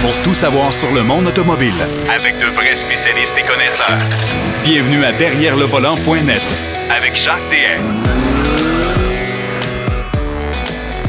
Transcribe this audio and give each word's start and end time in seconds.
pour 0.00 0.14
tout 0.22 0.34
savoir 0.34 0.72
sur 0.72 0.92
le 0.92 1.02
monde 1.02 1.26
automobile. 1.26 1.72
Avec 2.14 2.38
de 2.38 2.46
vrais 2.54 2.76
spécialistes 2.76 3.34
et 3.38 3.46
connaisseurs. 3.46 3.98
Bienvenue 4.62 5.04
à 5.04 5.12
Derrière 5.12 5.56
le 5.56 5.64
volant.net 5.64 6.42
Avec 6.90 7.16
Jacques 7.16 7.38
DM. 7.50 7.82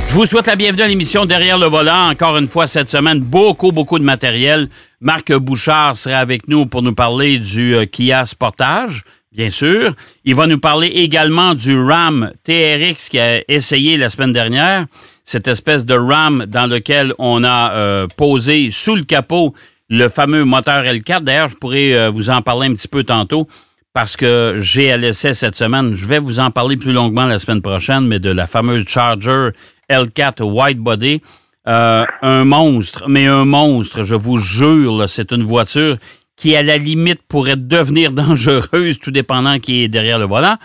Je 0.08 0.14
vous 0.14 0.26
souhaite 0.26 0.48
la 0.48 0.56
bienvenue 0.56 0.82
à 0.82 0.88
l'émission 0.88 1.26
Derrière 1.26 1.60
le 1.60 1.68
volant. 1.68 2.10
Encore 2.10 2.38
une 2.38 2.48
fois 2.48 2.66
cette 2.66 2.90
semaine, 2.90 3.20
beaucoup, 3.20 3.72
beaucoup 3.72 4.00
de 4.00 4.04
matériel. 4.04 4.70
Marc 5.02 5.32
Bouchard 5.34 5.96
sera 5.96 6.18
avec 6.18 6.48
nous 6.48 6.66
pour 6.66 6.82
nous 6.82 6.96
parler 6.96 7.38
du 7.38 7.76
euh, 7.76 7.86
Kia 7.86 8.26
Sportage, 8.26 9.04
bien 9.32 9.52
sûr. 9.52 9.94
Il 10.26 10.36
va 10.36 10.48
nous 10.48 10.60
parler 10.60 10.88
également 10.88 11.54
du 11.54 11.80
Ram 11.80 12.32
TRX 12.44 13.10
qui 13.10 13.20
a 13.20 13.42
essayé 13.48 13.98
la 13.98 14.10
semaine 14.10 14.34
dernière 14.34 14.86
cette 15.30 15.48
espèce 15.48 15.86
de 15.86 15.94
RAM 15.94 16.48
dans 16.48 16.66
lequel 16.66 17.14
on 17.20 17.44
a 17.44 17.72
euh, 17.74 18.08
posé 18.18 18.72
sous 18.72 18.96
le 18.96 19.04
capot 19.04 19.54
le 19.88 20.10
fameux 20.10 20.44
moteur 20.44 20.84
L4. 20.84 21.22
D'ailleurs, 21.22 21.50
je 21.50 21.56
pourrais 21.56 21.94
euh, 21.94 22.10
vous 22.10 22.32
en 22.32 22.42
parler 22.42 22.68
un 22.68 22.74
petit 22.74 22.88
peu 22.88 23.04
tantôt 23.04 23.48
parce 23.94 24.18
que 24.18 24.56
j'ai 24.58 24.92
à 24.92 25.14
cette 25.14 25.54
semaine. 25.54 25.94
Je 25.94 26.08
vais 26.08 26.18
vous 26.18 26.40
en 26.40 26.50
parler 26.50 26.78
plus 26.78 26.94
longuement 26.94 27.28
la 27.28 27.38
semaine 27.38 27.62
prochaine, 27.62 28.08
mais 28.08 28.18
de 28.18 28.32
la 28.32 28.48
fameuse 28.48 28.88
Charger 28.88 29.50
L4 29.88 30.42
White 30.42 30.80
Body. 30.80 31.22
Euh, 31.68 32.06
un 32.24 32.46
monstre, 32.46 33.04
mais 33.08 33.28
un 33.28 33.46
monstre, 33.46 34.02
je 34.02 34.16
vous 34.16 34.38
jure, 34.38 35.08
c'est 35.08 35.32
une 35.32 35.44
voiture 35.44 35.98
qui, 36.38 36.56
à 36.56 36.64
la 36.64 36.80
limite, 36.80 37.22
pourrait 37.28 37.56
devenir 37.56 38.12
dangereuse, 38.14 38.98
tout 38.98 39.12
dépendant 39.12 39.60
qui 39.60 39.84
est 39.84 39.90
derrière 39.90 40.18
le 40.18 40.26
volant. 40.26 40.56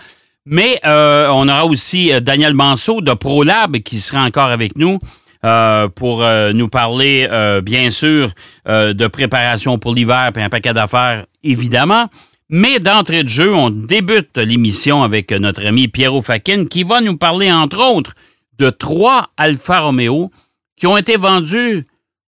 Mais 0.45 0.79
euh, 0.85 1.27
on 1.31 1.47
aura 1.47 1.65
aussi 1.65 2.11
euh, 2.11 2.19
Daniel 2.19 2.53
Manceau 2.53 3.01
de 3.01 3.13
ProLab 3.13 3.77
qui 3.77 3.97
sera 3.97 4.23
encore 4.23 4.49
avec 4.49 4.77
nous 4.77 4.99
euh, 5.43 5.87
pour 5.89 6.23
nous 6.53 6.69
parler, 6.69 7.27
bien 7.63 7.91
sûr, 7.91 8.31
de 8.65 9.07
préparation 9.07 9.77
pour 9.77 9.93
l'hiver 9.93 10.31
et 10.35 10.41
un 10.41 10.49
paquet 10.49 10.73
d'affaires, 10.73 11.25
évidemment. 11.43 12.07
Mais 12.49 12.79
d'entrée 12.79 13.23
de 13.23 13.29
jeu, 13.29 13.53
on 13.53 13.69
débute 13.69 14.37
l'émission 14.37 15.03
avec 15.03 15.31
notre 15.31 15.65
ami 15.65 15.87
Pierrot 15.87 16.21
Fakin 16.21 16.65
qui 16.65 16.83
va 16.83 17.01
nous 17.01 17.17
parler, 17.17 17.51
entre 17.51 17.79
autres, 17.79 18.13
de 18.57 18.71
trois 18.71 19.27
Alfa 19.37 19.81
Romeo 19.81 20.31
qui 20.77 20.87
ont 20.87 20.97
été 20.97 21.15
vendus 21.15 21.85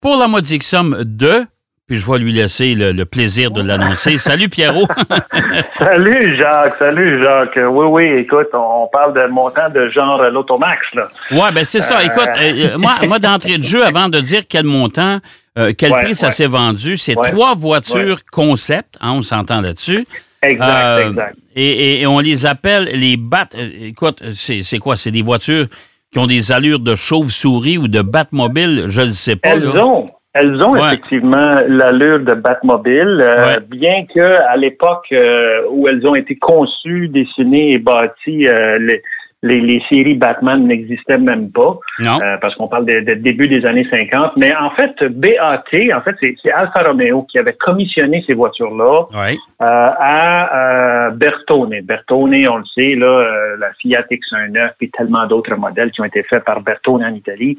pour 0.01 0.17
la 0.17 0.29
modique 0.29 0.63
somme 0.63 0.99
de 1.03 1.45
puis 1.89 1.97
je 1.97 2.13
vais 2.13 2.19
lui 2.19 2.33
laisser 2.33 2.75
le, 2.75 3.05
plaisir 3.05 3.51
de 3.51 3.63
l'annoncer. 3.63 4.19
Salut 4.19 4.49
Pierrot. 4.49 4.87
salut 5.79 6.37
Jacques, 6.39 6.75
salut 6.79 7.23
Jacques. 7.23 7.59
Oui, 7.71 7.87
oui, 7.87 8.21
écoute, 8.21 8.49
on 8.53 8.87
parle 8.93 9.15
de 9.15 9.27
montant 9.29 9.71
de 9.71 9.89
genre 9.89 10.23
l'Automax. 10.31 10.81
Là. 10.93 11.09
Ouais, 11.31 11.51
ben 11.51 11.65
c'est 11.65 11.81
ça. 11.81 11.99
Euh, 11.99 12.05
écoute, 12.05 12.29
euh, 12.39 12.77
moi, 12.77 12.97
moi 13.07 13.19
d'entrée 13.19 13.57
de 13.57 13.63
jeu, 13.63 13.83
avant 13.83 14.11
de 14.11 14.21
dire 14.21 14.43
quel 14.47 14.67
montant, 14.67 15.19
euh, 15.59 15.73
quel 15.77 15.93
prix 15.93 16.15
ça 16.15 16.31
s'est 16.31 16.47
vendu, 16.47 16.99
c'est 16.99 17.15
trois 17.15 17.55
voitures 17.55 18.19
concept, 18.31 18.99
hein, 19.01 19.13
on 19.17 19.23
s'entend 19.23 19.63
là-dessus. 19.63 20.07
Exact, 20.43 21.09
exact. 21.09 21.37
Et, 21.57 22.07
on 22.07 22.21
les 22.21 22.45
appelle 22.45 22.91
les 22.93 23.17
bat. 23.17 23.49
Écoute, 23.81 24.23
c'est 24.35 24.79
quoi? 24.79 24.95
C'est 24.97 25.11
des 25.11 25.23
voitures 25.23 25.67
qui 26.13 26.19
ont 26.19 26.27
des 26.27 26.53
allures 26.53 26.81
de 26.81 26.95
chauve-souris 26.95 27.79
ou 27.79 27.89
de 27.89 28.03
Batmobile, 28.03 28.85
je 28.89 29.03
ne 29.03 29.11
sais 29.11 29.37
pas. 29.37 29.51
Elles 29.51 29.69
ont. 29.69 30.07
Elles 30.41 30.63
ont 30.63 30.77
effectivement 30.77 31.61
l'allure 31.67 32.21
de 32.21 32.33
Batmobile, 32.35 33.21
euh, 33.21 33.59
bien 33.67 34.07
que 34.07 34.21
à 34.21 34.57
l'époque 34.57 35.07
euh, 35.11 35.63
où 35.71 35.89
elles 35.89 36.07
ont 36.07 36.15
été 36.15 36.37
conçues, 36.37 37.09
dessinées 37.09 37.73
et 37.73 37.79
bâties, 37.79 38.47
euh, 38.47 38.79
les, 38.79 39.03
les, 39.43 39.61
les, 39.61 39.81
séries 39.89 40.15
Batman 40.15 40.67
n'existaient 40.67 41.19
même 41.19 41.51
pas, 41.53 41.79
euh, 42.01 42.37
parce 42.41 42.57
qu'on 42.57 42.67
parle 42.67 42.87
de, 42.87 43.15
début 43.15 43.47
des 43.47 43.65
années 43.67 43.87
50. 43.89 44.37
Mais 44.37 44.53
en 44.57 44.71
fait, 44.71 44.93
BAT, 45.05 45.63
en 45.95 46.01
fait, 46.01 46.17
c'est 46.21 46.51
Alfa 46.51 46.83
Romeo 46.83 47.23
qui 47.23 47.39
avait 47.39 47.53
commissionné 47.53 48.25
ces 48.27 48.35
voitures-là 48.35 49.07
euh, 49.15 49.31
à 49.61 51.07
euh, 51.07 51.11
Bertone. 51.11 51.81
Bertone, 51.83 52.49
on 52.49 52.57
le 52.57 52.65
sait, 52.75 52.97
là, 52.97 53.25
la 53.59 53.73
Fiat 53.75 54.05
X19 54.11 54.71
et 54.81 54.91
tellement 54.91 55.27
d'autres 55.27 55.55
modèles 55.55 55.93
qui 55.93 56.01
ont 56.01 56.07
été 56.07 56.25
faits 56.25 56.45
par 56.45 56.61
Bertone 56.61 57.05
en 57.05 57.15
Italie, 57.15 57.57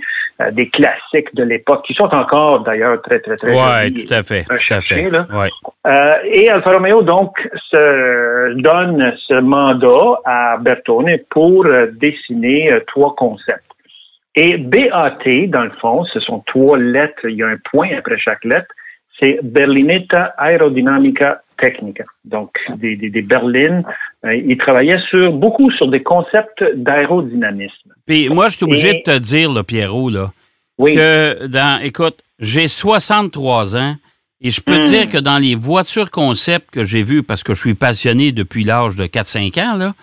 des 0.51 0.69
classiques 0.69 1.33
de 1.35 1.43
l'époque 1.43 1.85
qui 1.85 1.93
sont 1.93 2.13
encore 2.13 2.61
d'ailleurs 2.61 3.01
très, 3.01 3.19
très, 3.19 3.37
très 3.37 3.51
Oui, 3.51 3.93
tout 3.93 4.13
à 4.13 4.21
fait. 4.23 4.43
Tout 4.43 4.73
à 4.73 4.81
fait. 4.81 5.09
et 6.25 6.49
Alfa 6.49 6.71
Romeo, 6.71 7.03
donc, 7.03 7.37
se 7.71 8.53
donne 8.55 9.13
ce 9.27 9.39
mandat 9.39 10.19
à 10.25 10.57
Bertone 10.57 11.17
pour 11.29 11.68
euh, 11.69 11.91
dessiner 11.91 12.71
euh, 12.71 12.79
trois 12.87 13.15
concepts. 13.15 13.63
Et 14.35 14.57
BAT, 14.57 15.47
dans 15.47 15.63
le 15.63 15.71
fond, 15.81 16.05
ce 16.05 16.19
sont 16.19 16.43
trois 16.45 16.77
lettres, 16.77 17.27
il 17.27 17.35
y 17.35 17.43
a 17.43 17.47
un 17.47 17.57
point 17.71 17.89
après 17.97 18.17
chaque 18.17 18.45
lettre, 18.45 18.73
c'est 19.19 19.39
Berlinetta 19.43 20.33
Aerodynamica 20.37 21.41
Technica. 21.57 22.05
Donc, 22.23 22.51
des, 22.77 22.95
berlines. 23.21 23.83
Euh, 24.25 24.35
ils 24.35 24.57
travaillaient 24.57 25.01
sur, 25.09 25.31
beaucoup 25.33 25.71
sur 25.71 25.89
des 25.89 26.01
concepts 26.01 26.63
d'aérodynamisme. 26.75 27.93
Puis 28.05 28.29
moi, 28.29 28.47
je 28.47 28.57
suis 28.57 28.63
obligé 28.65 28.93
de 28.93 29.01
te 29.01 29.17
dire, 29.17 29.51
là, 29.51 29.63
Pierrot, 29.63 30.09
là, 30.09 30.31
que 30.79 31.47
dans, 31.47 31.81
écoute, 31.81 32.19
j'ai 32.39 32.67
63 32.67 33.77
ans 33.77 33.95
et 34.41 34.49
je 34.49 34.61
peux 34.61 34.75
te 34.75 34.83
hmm. 34.83 34.85
dire 34.85 35.11
que 35.11 35.17
dans 35.17 35.37
les 35.37 35.55
voitures 35.55 36.11
concept 36.11 36.71
que 36.71 36.85
j'ai 36.85 37.03
vues, 37.03 37.23
parce 37.23 37.43
que 37.43 37.53
je 37.53 37.59
suis 37.59 37.73
passionné 37.73 38.31
depuis 38.31 38.63
l'âge 38.63 38.95
de 38.95 39.05
4-5 39.05 39.59
ans, 39.59 39.75
là, 39.75 39.93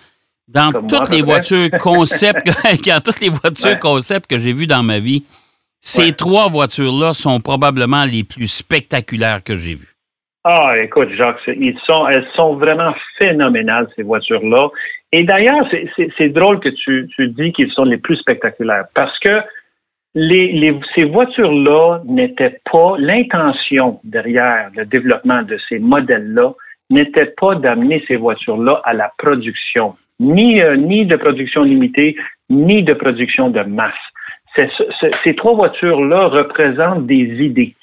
dans 0.53 0.71
toutes 0.71 1.09
les 1.09 1.21
voitures 1.21 1.69
concept, 1.79 2.45
dans 2.87 3.01
toutes 3.01 3.19
les 3.19 3.29
voitures 3.29 3.79
concept 3.79 4.29
que 4.29 4.37
j'ai 4.37 4.53
vues 4.53 4.67
dans 4.67 4.83
ma 4.83 4.99
vie, 4.99 5.23
ces 5.79 6.13
trois 6.13 6.47
voitures-là 6.47 7.13
sont 7.13 7.39
probablement 7.39 8.05
les 8.05 8.23
plus 8.23 8.47
spectaculaires 8.47 9.43
que 9.43 9.57
j'ai 9.57 9.75
vues. 9.75 9.93
Ah, 10.43 10.75
écoute, 10.81 11.09
Jacques, 11.17 11.39
ils 11.47 11.77
sont, 11.85 12.07
elles 12.07 12.27
sont 12.35 12.55
vraiment 12.55 12.93
phénoménales, 13.19 13.89
ces 13.95 14.03
voitures-là. 14.03 14.69
Et 15.11 15.23
d'ailleurs, 15.23 15.67
c'est 16.17 16.29
drôle 16.29 16.59
que 16.59 16.69
tu, 16.69 17.09
tu 17.15 17.27
dis 17.29 17.51
qu'ils 17.51 17.71
sont 17.71 17.83
les 17.83 17.97
plus 17.97 18.15
spectaculaires 18.17 18.85
parce 18.93 19.17
que 19.19 19.41
les, 20.15 20.51
les, 20.53 20.79
ces 20.95 21.05
voitures-là 21.05 22.01
n'étaient 22.05 22.59
pas, 22.71 22.95
l'intention 22.97 23.99
derrière 24.03 24.71
le 24.75 24.85
développement 24.85 25.43
de 25.43 25.57
ces 25.69 25.79
modèles-là 25.79 26.53
n'était 26.89 27.33
pas 27.37 27.55
d'amener 27.55 28.03
ces 28.07 28.15
voitures-là 28.15 28.81
à 28.83 28.93
la 28.93 29.11
production 29.17 29.95
ni, 30.19 30.61
euh, 30.61 30.75
ni 30.75 31.05
de 31.05 31.15
production 31.15 31.63
limitée, 31.63 32.15
ni 32.49 32.83
de 32.83 32.93
production 32.93 33.49
de 33.49 33.61
masse. 33.61 33.93
ces 35.23 35.35
trois 35.35 35.53
voitures-là 35.53 36.27
représentent 36.27 37.05
des 37.05 37.43
idées. 37.43 37.75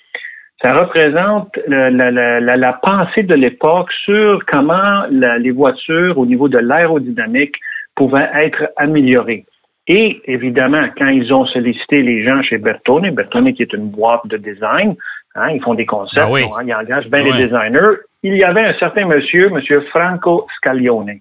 Ça 0.61 0.75
représente 0.75 1.57
la, 1.69 1.91
la, 1.91 2.41
la, 2.41 2.73
pensée 2.73 3.23
de 3.23 3.35
l'époque 3.35 3.93
sur 4.05 4.45
comment 4.47 5.03
les 5.11 5.51
voitures, 5.51 6.17
au 6.17 6.27
niveau 6.27 6.49
de 6.49 6.59
l'aérodynamique, 6.59 7.57
pouvaient 7.95 8.31
être 8.41 8.71
améliorées. 8.77 9.45
Et 9.87 10.23
évidemment, 10.25 10.87
quand 10.97 11.09
ils 11.09 11.33
ont 11.35 11.45
sollicité 11.47 12.03
les 12.03 12.25
gens 12.27 12.43
chez 12.43 12.57
Bertone, 12.59 13.11
Bertone 13.11 13.53
qui 13.53 13.63
est 13.63 13.73
une 13.75 13.91
boîte 13.91 14.27
de 14.27 14.39
design, 14.39 14.97
hein, 15.35 15.51
ils 15.51 15.63
font 15.63 15.75
des 15.75 15.85
concepts, 15.85 16.27
ah 16.27 16.63
ils 16.63 16.75
engagent 16.75 17.11
bien 17.11 17.21
les 17.21 17.33
designers, 17.33 17.99
il 18.23 18.37
y 18.37 18.45
avait 18.45 18.65
un 18.65 18.75
certain 18.79 19.07
monsieur, 19.07 19.51
monsieur 19.51 19.83
Franco 19.91 20.47
Scaglione. 20.57 21.21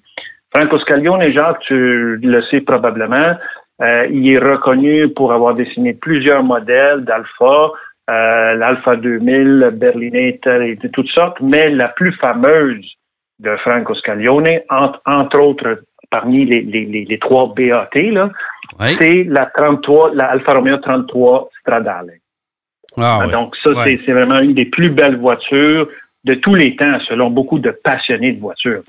Franco 0.54 0.78
Scaglione, 0.80 1.32
Jacques, 1.32 1.62
tu 1.62 2.18
le 2.18 2.42
sais 2.52 2.62
probablement, 2.62 3.36
euh, 3.82 4.08
il 4.12 4.30
est 4.32 4.40
reconnu 4.40 5.10
pour 5.10 5.34
avoir 5.34 5.56
dessiné 5.56 5.94
plusieurs 5.94 6.44
modèles 6.44 7.04
d'Alpha, 7.04 7.72
euh, 8.10 8.54
l'Alpha 8.56 8.96
2000, 8.96 9.72
Berlinator 9.74 10.62
et 10.62 10.76
de 10.76 10.88
toutes 10.90 11.10
sortes, 11.10 11.38
mais 11.42 11.70
la 11.70 11.88
plus 11.90 12.14
fameuse 12.14 12.86
de 13.40 13.56
Franco 13.58 13.96
Scaglione, 13.96 14.60
entre, 14.70 15.40
autres 15.40 15.84
parmi 16.12 16.46
les, 16.46 16.62
les, 16.62 17.20
trois 17.20 17.52
BAT, 17.56 17.90
c'est 19.00 19.24
la 19.24 19.48
33, 19.48 20.12
la 20.14 20.26
Alfa 20.26 20.54
Romeo 20.54 20.78
33 20.78 21.50
Stradale. 21.60 22.14
Ah, 22.96 23.26
Donc 23.32 23.56
ça, 23.64 23.72
c'est 23.86 24.12
vraiment 24.12 24.40
une 24.40 24.54
des 24.54 24.66
plus 24.66 24.92
belles 24.92 25.18
voitures 25.18 25.88
de 26.24 26.36
tous 26.36 26.56
les 26.56 26.76
temps, 26.76 27.00
selon 27.08 27.30
beaucoup 27.30 27.60
de 27.60 27.72
passionnés 27.72 28.32
de 28.34 28.40
voitures. 28.40 28.84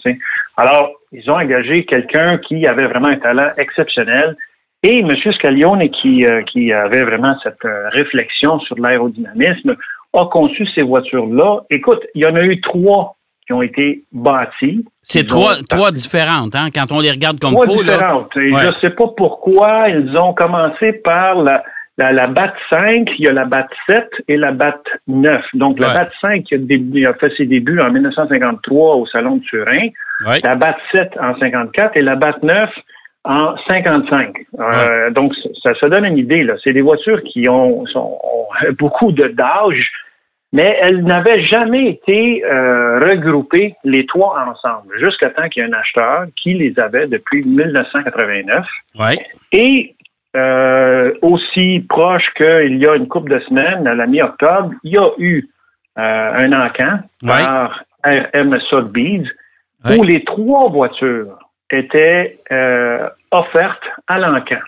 Alors, 0.56 0.90
ils 1.12 1.28
ont 1.30 1.34
engagé 1.34 1.84
quelqu'un 1.84 2.38
qui 2.38 2.66
avait 2.66 2.86
vraiment 2.86 3.08
un 3.08 3.16
talent 3.16 3.50
exceptionnel. 3.56 4.36
Et 4.82 4.98
M. 4.98 5.10
Scaglione, 5.32 5.88
qui, 5.88 6.26
euh, 6.26 6.42
qui 6.42 6.72
avait 6.72 7.04
vraiment 7.04 7.34
cette 7.42 7.64
euh, 7.64 7.88
réflexion 7.88 8.60
sur 8.60 8.78
l'aérodynamisme, 8.78 9.76
a 10.12 10.26
conçu 10.26 10.66
ces 10.74 10.82
voitures-là. 10.82 11.62
Écoute, 11.70 12.00
il 12.14 12.22
y 12.22 12.26
en 12.26 12.36
a 12.36 12.42
eu 12.42 12.60
trois 12.60 13.16
qui 13.46 13.52
ont 13.52 13.62
été 13.62 14.04
bâties. 14.12 14.84
C'est 15.02 15.26
trois, 15.26 15.56
trois 15.68 15.90
différentes, 15.90 16.54
hein, 16.54 16.68
quand 16.74 16.92
on 16.92 17.00
les 17.00 17.10
regarde 17.10 17.38
comme 17.38 17.54
trois 17.54 17.66
différentes. 17.66 18.30
je 18.34 18.66
ne 18.66 18.74
sais 18.80 18.90
pas 18.90 19.08
pourquoi 19.16 19.88
ils 19.88 20.16
ont 20.16 20.32
commencé 20.32 20.92
par 20.92 21.42
la, 21.42 21.62
la, 21.96 22.26
BAT 22.26 22.54
5, 22.70 23.08
il 23.18 23.24
y 23.24 23.28
a 23.28 23.32
la 23.32 23.44
BAT 23.44 23.68
7 23.88 24.08
et 24.28 24.36
la 24.36 24.52
BAT 24.52 24.82
9. 25.06 25.42
Donc, 25.54 25.78
la 25.78 25.94
BAT 25.94 26.10
5 26.20 26.44
a, 26.52 27.08
a, 27.08 27.14
fait 27.14 27.32
ses 27.36 27.46
débuts 27.46 27.80
en 27.80 27.90
1953 27.92 28.96
au 28.96 29.06
Salon 29.06 29.36
de 29.36 29.42
Turin, 29.42 29.88
la 30.42 30.56
BAT 30.56 30.76
7 30.92 31.12
en 31.20 31.38
54 31.38 31.96
et 31.96 32.02
la 32.02 32.16
BAT 32.16 32.38
9 32.42 32.70
en 33.24 33.54
55. 33.68 34.34
Euh, 34.58 35.10
donc, 35.10 35.32
ça, 35.62 35.72
ça 35.80 35.88
donne 35.88 36.04
une 36.04 36.18
idée. 36.18 36.42
là. 36.42 36.54
C'est 36.62 36.72
des 36.72 36.82
voitures 36.82 37.22
qui 37.22 37.48
ont, 37.48 37.84
beaucoup 38.78 39.12
d'âge, 39.12 39.90
mais 40.52 40.76
elles 40.80 41.02
n'avaient 41.04 41.42
jamais 41.44 41.88
été 41.88 42.44
euh, 42.44 42.98
regroupées 43.00 43.74
les 43.84 44.06
trois 44.06 44.44
ensemble, 44.48 44.98
jusqu'à 44.98 45.30
temps 45.30 45.48
qu'il 45.48 45.62
y 45.62 45.66
ait 45.66 45.68
un 45.68 45.78
acheteur 45.78 46.26
qui 46.36 46.54
les 46.54 46.78
avait 46.78 47.06
depuis 47.06 47.42
1989. 47.46 48.66
Ouais. 48.98 49.16
Et 49.52 49.94
euh, 50.36 51.12
aussi 51.22 51.84
proche 51.88 52.28
qu'il 52.36 52.76
y 52.78 52.86
a 52.86 52.94
une 52.96 53.08
couple 53.08 53.30
de 53.30 53.40
semaines, 53.40 53.86
à 53.86 53.94
la 53.94 54.06
mi-octobre, 54.06 54.70
il 54.82 54.92
y 54.92 54.98
a 54.98 55.08
eu 55.18 55.48
euh, 55.98 56.32
un 56.34 56.52
encan 56.52 56.98
par 57.24 57.84
RM 58.04 58.58
Sotheby's 58.68 59.28
Ouais. 59.86 59.98
où 59.98 60.02
les 60.02 60.24
trois 60.24 60.70
voitures 60.70 61.38
étaient 61.70 62.38
euh, 62.50 63.06
offertes 63.30 63.84
à 64.08 64.18
l'encan. 64.18 64.60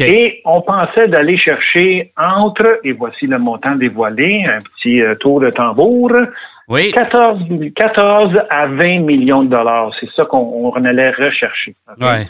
Et 0.00 0.42
on 0.44 0.60
pensait 0.60 1.08
d'aller 1.08 1.38
chercher 1.38 2.12
entre, 2.18 2.78
et 2.84 2.92
voici 2.92 3.26
le 3.26 3.38
montant 3.38 3.74
dévoilé, 3.76 4.44
un 4.46 4.58
petit 4.58 5.00
tour 5.20 5.40
de 5.40 5.48
tambour, 5.48 6.12
Oui. 6.68 6.92
14, 6.92 7.38
14 7.74 8.34
à 8.50 8.66
20 8.66 8.98
millions 9.00 9.44
de 9.44 9.48
dollars. 9.48 9.92
C'est 9.98 10.10
ça 10.14 10.26
qu'on 10.26 10.72
on 10.76 10.84
allait 10.84 11.10
rechercher. 11.12 11.74
Ouais. 11.98 12.26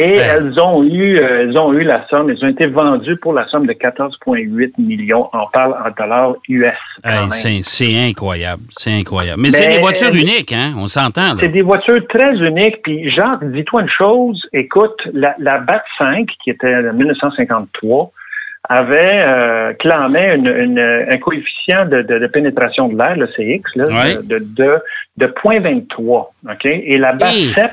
Et 0.00 0.12
Ouais. 0.12 0.18
elles 0.18 0.60
ont 0.60 0.84
eu, 0.84 1.18
euh, 1.18 1.40
elles 1.42 1.58
ont 1.58 1.72
eu 1.72 1.82
la 1.82 2.06
somme, 2.08 2.30
elles 2.30 2.44
ont 2.44 2.48
été 2.48 2.66
vendues 2.68 3.16
pour 3.16 3.32
la 3.32 3.48
somme 3.48 3.66
de 3.66 3.72
14,8 3.72 4.78
millions. 4.78 5.28
On 5.32 5.46
parle 5.52 5.72
en 5.72 5.90
dollars 6.00 6.34
US. 6.48 6.72
Hey, 7.04 7.62
c'est 7.64 8.08
incroyable. 8.08 8.62
C'est 8.70 8.92
incroyable. 8.92 9.42
Mais, 9.42 9.50
c'est 9.50 9.66
Mais- 9.66 9.74
des 9.74 9.80
voitures 9.80 10.14
uniques, 10.14 10.52
hein? 10.52 10.74
On 10.78 10.86
s'entend. 10.86 11.36
C'est 11.40 11.48
des 11.48 11.62
voitures 11.62 12.06
très 12.08 12.32
uniques. 12.36 12.80
Puis 12.84 13.10
Jacques, 13.10 13.44
dis-toi 13.50 13.82
une 13.82 13.88
chose. 13.90 14.40
Écoute, 14.52 14.96
la, 15.12 15.34
la 15.40 15.58
BAT 15.58 15.82
5, 15.98 16.28
qui 16.44 16.50
était 16.50 16.80
de 16.82 16.90
1953, 16.92 18.12
avait 18.68 19.18
euh, 19.26 19.72
clamé 19.80 20.32
une- 20.34 20.46
une- 20.46 21.06
un 21.10 21.16
coefficient 21.18 21.86
de, 21.86 22.02
de- 22.02 22.18
de 22.20 22.26
pénétration 22.28 22.88
de 22.88 22.96
l'air, 22.96 23.16
le 23.16 23.26
CX, 23.28 23.62
là, 23.76 23.84
Ouais. 23.86 24.14
de, 24.22 24.38
de, 24.38 24.78
de 25.16 25.26
0.23. 25.26 26.32
OK? 26.48 26.64
Et 26.66 26.98
la 26.98 27.12
BAT 27.14 27.30
Hey. 27.30 27.46
7 27.46 27.70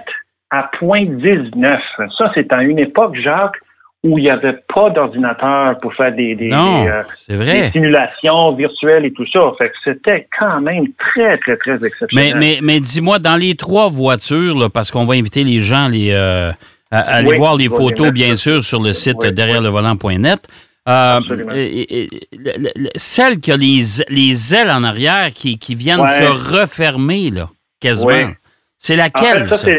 à 0.59 0.69
0.19. 0.81 1.77
Ça, 2.17 2.31
c'est 2.33 2.51
à 2.53 2.63
une 2.63 2.79
époque, 2.79 3.15
Jacques, 3.23 3.55
où 4.03 4.19
il 4.19 4.25
n'y 4.25 4.29
avait 4.29 4.57
pas 4.73 4.89
d'ordinateur 4.91 5.77
pour 5.79 5.91
faire 5.95 6.13
des, 6.13 6.35
des, 6.35 6.49
Non, 6.49 6.83
des, 6.83 6.89
euh, 6.91 7.03
des 7.43 7.69
simulations 7.71 8.53
virtuelles 8.55 9.05
et 9.05 9.11
tout 9.13 9.25
ça. 9.33 9.39
Fait 9.57 9.69
que 9.69 9.75
c'était 9.83 10.27
quand 10.39 10.61
même 10.61 10.85
très, 10.99 11.37
très, 11.39 11.57
très 11.57 11.83
exceptionnel. 11.85 12.35
mais, 12.37 12.59
mais 12.61 12.79
dis-moi, 12.79 13.17
dans 13.17 13.35
les 13.35 13.55
trois 13.55 13.89
voitures, 13.89 14.55
là, 14.59 14.69
parce 14.69 14.91
qu'on 14.91 15.05
va 15.05 15.15
inviter 15.15 15.43
les 15.43 15.59
gens 15.59 15.87
les, 15.87 16.11
euh, 16.11 16.51
à, 16.91 16.99
à 16.99 17.15
aller 17.15 17.35
voir 17.35 17.55
les 17.55 17.67
photos, 17.67 18.11
bien 18.11 18.35
sûr, 18.35 18.63
sur 18.63 18.79
le 18.81 18.93
site 18.93 19.17
Oui, 19.21 19.33
derrière 19.33 19.57
oui. 19.57 19.63
le 19.63 19.69
volant.net. 19.69 20.47
Euh, 20.87 21.19
celle 22.95 23.39
qui 23.39 23.51
a 23.51 23.57
les, 23.57 23.79
les 24.09 24.55
ailes 24.55 24.69
en 24.69 24.83
arrière 24.83 25.31
qui, 25.33 25.57
qui 25.57 25.73
viennent 25.73 26.01
Ouais. 26.01 26.07
se 26.09 26.59
refermer, 26.61 27.31
là, 27.31 27.49
quasiment. 27.81 28.31
C'est 28.77 28.93
En 28.93 28.97
laquelle, 28.97 29.45
fait, 29.45 29.55
ça, 29.55 29.57
ça? 29.57 29.69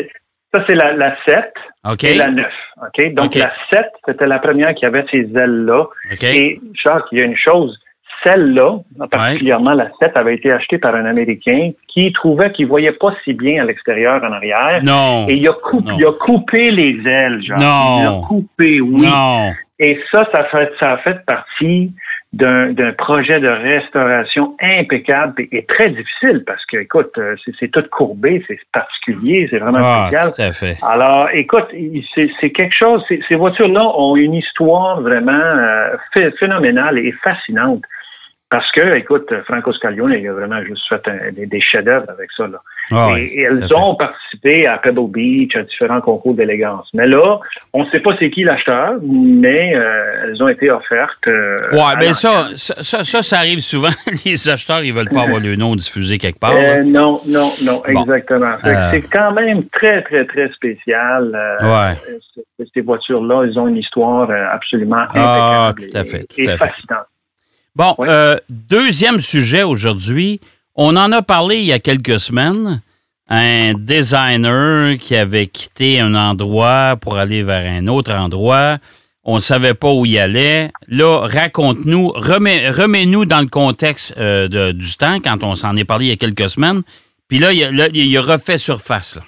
Ça, 0.54 0.64
c'est 0.66 0.74
la, 0.74 0.92
la 0.92 1.16
7 1.24 1.52
OK. 1.92 2.04
et 2.04 2.14
la 2.14 2.30
9. 2.30 2.46
OK? 2.82 3.14
Donc, 3.14 3.34
la 3.34 3.52
7, 3.72 3.84
c'était 4.06 4.26
la 4.26 4.38
première 4.38 4.74
qui 4.74 4.86
avait 4.86 5.04
ces 5.10 5.28
ailes-là. 5.36 5.86
Et, 6.22 6.60
Jacques, 6.82 7.04
il 7.12 7.18
y 7.18 7.22
a 7.22 7.24
une 7.24 7.36
chose. 7.36 7.78
Celle-là, 8.24 8.78
particulièrement 9.10 9.72
la 9.74 9.90
7, 10.00 10.16
avait 10.16 10.34
été 10.34 10.50
achetée 10.50 10.78
par 10.78 10.94
un 10.94 11.04
Américain 11.04 11.72
qui 11.88 12.12
trouvait 12.12 12.50
qu'il 12.52 12.66
voyait 12.66 12.92
pas 12.92 13.14
si 13.24 13.34
bien 13.34 13.62
à 13.62 13.66
l'extérieur 13.66 14.22
en 14.24 14.32
arrière. 14.32 14.80
Non. 14.82 15.26
Et 15.28 15.34
il 15.34 15.46
a, 15.48 15.52
coupé, 15.52 15.90
Non. 15.90 15.96
il 15.98 16.06
a 16.06 16.12
coupé 16.12 16.70
les 16.70 17.08
ailes, 17.08 17.42
Jacques. 17.46 17.58
Non. 17.58 17.98
Il 18.00 18.06
a 18.06 18.26
coupé, 18.26 18.80
oui. 18.80 19.06
Non. 19.06 19.52
Et 19.78 20.00
ça, 20.10 20.26
ça, 20.32 20.44
fait, 20.44 20.72
ça 20.80 20.92
a 20.92 20.96
fait 20.98 21.24
partie 21.26 21.92
d'un 22.32 22.92
projet 22.98 23.40
de 23.40 23.48
restauration 23.48 24.56
impeccable 24.60 25.44
et, 25.52 25.64
très 25.64 25.88
difficile 25.90 26.42
parce 26.46 26.64
que, 26.66 26.76
écoute, 26.78 27.12
euh, 27.16 27.34
c'est 27.58 27.70
tout 27.70 27.84
courbé, 27.90 28.44
c'est 28.46 28.58
particulier, 28.72 29.46
c'est 29.50 29.58
vraiment 29.58 29.78
Ah, 29.80 30.08
spécial. 30.08 30.32
tout 30.32 30.42
à 30.42 30.52
fait. 30.52 30.76
Alors, 30.84 31.28
écoute, 31.32 31.66
c'est 32.14 32.50
quelque 32.50 32.74
chose, 32.76 33.02
ces- 33.08 33.34
voitures-là 33.36 33.82
ont 33.96 34.16
une 34.16 34.34
histoire 34.34 35.00
vraiment 35.00 35.32
euh, 35.32 35.96
phé- 36.14 36.32
phénoménale 36.38 36.98
et 36.98 37.12
fascinante. 37.22 37.82
Parce 38.48 38.70
que, 38.70 38.96
écoute, 38.96 39.28
Franco 39.46 39.72
Scaglione, 39.72 40.12
il 40.12 40.28
a 40.28 40.32
vraiment 40.32 40.62
juste 40.62 40.88
fait 40.88 41.02
un- 41.08 41.32
des, 41.32 41.46
des 41.46 41.60
chefs-d'œuvre 41.60 42.08
avec 42.08 42.30
ça. 42.36 42.46
Là. 42.46 42.58
Ah 42.92 43.08
et, 43.10 43.12
oui, 43.14 43.44
elles 43.44 43.66
fait. 43.66 43.74
ont 43.74 43.96
participé 43.96 44.68
à 44.68 44.78
Pebble 44.78 45.10
Beach, 45.10 45.56
à 45.56 45.64
différents 45.64 46.00
concours 46.00 46.34
d'élégance. 46.34 46.88
Mais 46.94 47.08
là, 47.08 47.40
on 47.72 47.82
ne 47.84 47.90
sait 47.90 47.98
pas 47.98 48.12
c'est 48.20 48.30
qui 48.30 48.44
l'acheteur, 48.44 48.94
mais 49.02 49.74
euh, 49.74 50.26
elles 50.28 50.40
ont 50.44 50.46
été 50.46 50.70
offertes. 50.70 51.26
euh, 51.26 51.56
Ouais, 51.72 51.96
mais 51.98 52.12
ça, 52.12 52.46
ça, 52.54 53.04
ça, 53.04 53.36
arrive 53.36 53.58
souvent. 53.58 53.88
Les 54.24 54.48
acheteurs, 54.48 54.84
ils 54.84 54.92
veulent 54.94 55.08
pas 55.10 55.22
avoir 55.22 55.40
le 55.40 55.56
nom 55.56 55.74
diffusé 55.74 56.16
quelque 56.18 56.38
part. 56.38 56.52
Euh, 56.54 56.84
non, 56.84 57.20
non, 57.26 57.48
non, 57.64 57.82
Bon. 57.92 58.02
exactement. 58.02 58.54
C'est 58.92 59.10
quand 59.10 59.32
même 59.32 59.64
très, 59.70 60.02
très, 60.02 60.24
très 60.24 60.48
spécial. 60.52 61.36
Ouais. 61.62 62.14
Ces 62.72 62.80
voitures-là, 62.80 63.42
elles 63.42 63.58
ont 63.58 63.66
une 63.66 63.78
histoire 63.78 64.30
absolument 64.52 65.04
Ah, 65.14 65.72
impeccable 65.72 65.90
tout 65.90 65.96
à 65.98 66.00
et- 66.02 66.04
fait, 66.04 66.18
tout 66.28 66.40
et 66.42 66.48
à 66.48 66.52
fait. 66.52 66.58
fascinante. 66.68 67.06
Bon, 67.76 67.94
euh, 68.00 68.38
deuxième 68.48 69.20
sujet 69.20 69.62
aujourd'hui. 69.62 70.40
On 70.74 70.96
en 70.96 71.12
a 71.12 71.20
parlé 71.20 71.56
il 71.58 71.64
y 71.66 71.72
a 71.72 71.78
quelques 71.78 72.18
semaines. 72.18 72.80
Un 73.28 73.74
designer 73.74 74.96
qui 74.98 75.14
avait 75.14 75.46
quitté 75.46 76.00
un 76.00 76.14
endroit 76.14 76.96
pour 76.98 77.18
aller 77.18 77.42
vers 77.42 77.70
un 77.70 77.86
autre 77.88 78.12
endroit. 78.14 78.78
On 79.24 79.34
ne 79.36 79.40
savait 79.40 79.74
pas 79.74 79.92
où 79.92 80.06
il 80.06 80.16
allait. 80.18 80.70
Là, 80.88 81.26
raconte-nous, 81.26 82.12
remets- 82.14 82.70
remets-nous 82.70 83.26
dans 83.26 83.40
le 83.40 83.48
contexte 83.48 84.14
euh, 84.16 84.48
de- 84.48 84.72
du 84.72 84.96
temps 84.96 85.18
quand 85.20 85.42
on 85.42 85.54
s'en 85.54 85.76
est 85.76 85.84
parlé 85.84 86.06
il 86.06 86.08
y 86.08 86.12
a 86.12 86.16
quelques 86.16 86.48
semaines. 86.48 86.82
Puis 87.28 87.40
là, 87.40 87.52
il 87.52 87.60
là, 87.76 87.88
il 87.92 88.16
a 88.16 88.22
refait 88.22 88.56
surface. 88.58 89.16
là. 89.16 89.22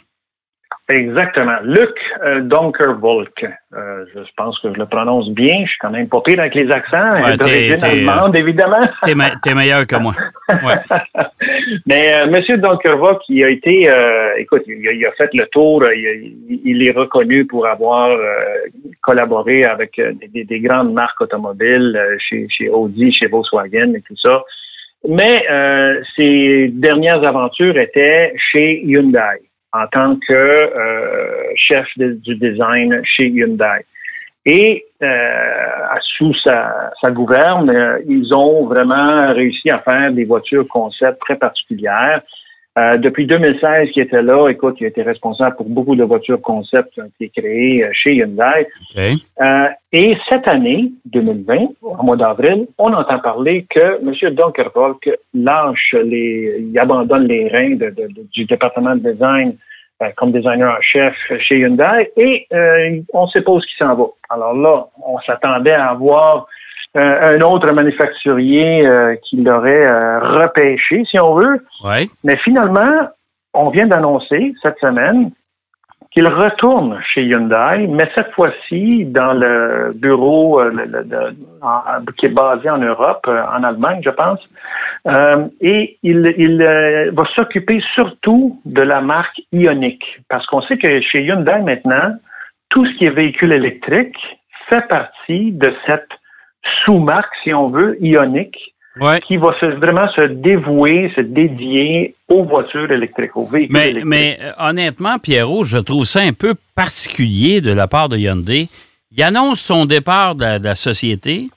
Exactement. 0.90 1.58
Luc 1.64 1.90
euh, 2.24 2.40
Donkervolk. 2.40 3.44
Euh, 3.76 4.04
je 4.14 4.20
pense 4.38 4.58
que 4.60 4.72
je 4.72 4.78
le 4.78 4.86
prononce 4.86 5.28
bien. 5.30 5.64
Je 5.64 5.68
suis 5.68 5.78
quand 5.80 5.90
même 5.90 6.08
pas 6.08 6.22
pire 6.22 6.40
avec 6.40 6.54
les 6.54 6.70
accents. 6.70 7.14
Ouais, 7.22 7.36
d'origine 7.36 7.84
allemande, 7.84 8.34
évidemment. 8.36 8.80
T'es, 9.02 9.14
me- 9.14 9.54
meilleur 9.54 9.86
que 9.86 9.96
moi. 9.96 10.14
Ouais. 10.48 10.96
Mais 11.86 12.14
euh, 12.14 12.26
Monsieur 12.28 12.56
Donkervolk, 12.56 13.20
il 13.28 13.44
a 13.44 13.50
été, 13.50 13.86
euh, 13.86 14.32
écoute, 14.38 14.62
il 14.66 14.88
a, 14.88 14.92
il 14.92 15.04
a 15.04 15.12
fait 15.12 15.28
le 15.34 15.44
tour. 15.48 15.82
euh, 15.82 15.94
Il, 15.94 16.60
il 16.64 16.88
est 16.88 16.92
reconnu 16.92 17.44
pour 17.46 17.66
avoir 17.66 18.08
euh, 18.08 18.16
collaboré 19.02 19.64
avec 19.64 19.98
euh, 19.98 20.12
des, 20.32 20.44
des 20.44 20.60
grandes 20.60 20.94
marques 20.94 21.20
automobiles 21.20 21.96
euh, 21.96 22.16
chez, 22.18 22.46
chez 22.48 22.70
Audi, 22.70 23.12
chez 23.12 23.26
Volkswagen 23.26 23.92
et 23.94 24.00
tout 24.00 24.16
ça. 24.16 24.42
Mais 25.06 25.44
euh, 25.50 26.00
ses 26.16 26.68
dernières 26.72 27.24
aventures 27.26 27.76
étaient 27.78 28.32
chez 28.50 28.80
Hyundai 28.84 29.42
en 29.72 29.86
tant 29.88 30.16
que 30.16 30.32
euh, 30.32 31.52
chef 31.56 31.86
du 31.96 32.36
design 32.36 33.00
chez 33.04 33.28
Hyundai. 33.28 33.84
Et 34.46 34.86
euh, 35.02 35.08
sous 36.16 36.32
sa, 36.42 36.90
sa 37.00 37.10
gouverne, 37.10 37.68
euh, 37.68 37.98
ils 38.06 38.34
ont 38.34 38.66
vraiment 38.66 39.32
réussi 39.32 39.70
à 39.70 39.80
faire 39.80 40.10
des 40.12 40.24
voitures 40.24 40.66
concept 40.68 41.20
très 41.20 41.36
particulières. 41.36 42.22
Euh, 42.78 42.96
depuis 42.98 43.26
2016 43.26 43.90
qu'il 43.90 44.02
était 44.04 44.22
là, 44.22 44.48
écoute, 44.48 44.76
il 44.80 44.84
a 44.84 44.88
été 44.88 45.02
responsable 45.02 45.56
pour 45.56 45.68
beaucoup 45.68 45.96
de 45.96 46.04
voitures 46.04 46.40
concept 46.40 46.92
qui 46.92 47.00
ont 47.00 47.10
été 47.18 47.28
créées 47.40 47.82
euh, 47.84 47.90
chez 47.92 48.14
Hyundai. 48.14 48.68
Euh, 49.40 49.68
et 49.92 50.16
cette 50.28 50.46
année, 50.46 50.92
2020, 51.06 51.56
au 51.82 52.02
mois 52.04 52.16
d'avril, 52.16 52.66
on 52.78 52.92
entend 52.92 53.18
parler 53.18 53.66
que 53.68 53.86
M. 54.06 54.34
Dunkervolk 54.34 55.10
lâche 55.34 55.94
les, 56.04 56.56
il 56.70 56.78
abandonne 56.78 57.26
les 57.26 57.48
reins 57.48 57.74
de- 57.82 57.90
de- 57.98 58.08
de- 58.16 58.26
du 58.32 58.44
département 58.44 58.94
de 58.94 59.10
design 59.12 59.56
euh, 60.02 60.06
comme 60.16 60.30
designer 60.30 60.70
en 60.78 60.80
chef 60.80 61.14
chez 61.40 61.58
Hyundai 61.58 62.12
et 62.16 62.46
on 63.12 63.24
ne 63.24 63.30
sait 63.30 63.42
pas 63.42 63.52
où 63.52 63.60
s'en 63.78 63.94
va. 63.96 64.04
Alors 64.30 64.54
là, 64.54 64.86
on 65.04 65.18
s'attendait 65.26 65.72
à 65.72 65.88
avoir 65.90 66.46
un 66.94 67.40
autre 67.40 67.72
manufacturier 67.74 68.86
euh, 68.86 69.14
qui 69.22 69.36
l'aurait 69.42 69.86
euh, 69.86 70.20
repêché, 70.20 71.04
si 71.04 71.18
on 71.20 71.34
veut. 71.34 71.64
Ouais. 71.84 72.06
Mais 72.24 72.36
finalement, 72.38 73.08
on 73.54 73.70
vient 73.70 73.86
d'annoncer 73.86 74.54
cette 74.62 74.78
semaine 74.78 75.30
qu'il 76.10 76.26
retourne 76.26 76.98
chez 77.12 77.22
Hyundai, 77.22 77.86
mais 77.88 78.08
cette 78.14 78.32
fois-ci 78.32 79.04
dans 79.04 79.34
le 79.34 79.92
bureau 79.94 80.58
euh, 80.60 80.70
le- 80.70 80.84
le- 80.86 81.04
de- 81.04 81.36
en- 81.60 81.82
qui 82.16 82.26
est 82.26 82.30
basé 82.30 82.70
en 82.70 82.78
Europe, 82.78 83.26
euh, 83.28 83.42
en 83.54 83.62
Allemagne, 83.62 84.00
je 84.02 84.10
pense. 84.10 84.40
Euh, 85.06 85.46
et 85.60 85.98
il, 86.02 86.34
il 86.38 86.62
euh, 86.62 87.10
va 87.12 87.24
s'occuper 87.36 87.80
surtout 87.94 88.58
de 88.64 88.80
la 88.82 89.00
marque 89.02 89.38
Ioniq, 89.52 90.02
parce 90.30 90.46
qu'on 90.46 90.62
sait 90.62 90.78
que 90.78 91.00
chez 91.02 91.22
Hyundai 91.22 91.58
maintenant, 91.62 92.14
tout 92.70 92.86
ce 92.86 92.92
qui 92.96 93.04
est 93.04 93.10
véhicule 93.10 93.52
électrique 93.52 94.16
fait 94.68 94.86
partie 94.88 95.52
de 95.52 95.72
cette 95.86 96.08
sous-marque, 96.84 97.32
si 97.44 97.52
on 97.54 97.68
veut, 97.70 97.96
Ioniq, 98.00 98.50
Ouais. 99.00 99.20
qui 99.26 99.36
va 99.36 99.54
se- 99.60 99.66
vraiment 99.66 100.08
se 100.16 100.22
dévouer, 100.22 101.12
se 101.14 101.20
dédier 101.20 102.16
aux 102.28 102.42
voitures 102.44 102.90
électriques, 102.90 103.36
aux 103.36 103.46
véhicules 103.46 103.72
Mais, 103.76 103.90
électriques. 103.90 104.04
mais 104.06 104.38
euh, 104.42 104.50
honnêtement, 104.58 105.18
Pierrot, 105.20 105.62
je 105.62 105.78
trouve 105.78 106.04
ça 106.04 106.20
un 106.20 106.32
peu 106.32 106.54
particulier 106.74 107.60
de 107.60 107.72
la 107.72 107.86
part 107.86 108.08
de 108.08 108.16
Hyundai. 108.16 108.68
Il 109.16 109.22
annonce 109.22 109.60
son 109.60 109.84
départ 109.86 110.34
de 110.34 110.42
la, 110.42 110.58
de 110.58 110.64
la 110.64 110.74
société. 110.74 111.48